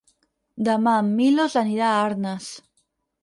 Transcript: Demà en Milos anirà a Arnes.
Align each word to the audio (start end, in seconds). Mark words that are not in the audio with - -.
Demà 0.69 0.93
en 1.01 1.11
Milos 1.19 1.57
anirà 1.63 1.89
a 1.97 2.01
Arnes. 2.07 2.49